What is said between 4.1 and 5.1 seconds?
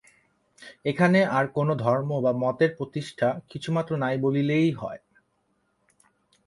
বলিলেই হয়।